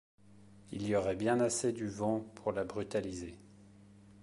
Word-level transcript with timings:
Il 0.71 0.87
y 0.87 0.95
aurait 0.95 1.15
bien 1.15 1.39
assez 1.41 1.73
du 1.73 1.87
vent 1.87 2.21
pour 2.33 2.53
la 2.53 2.63
brutaliser. 2.63 3.35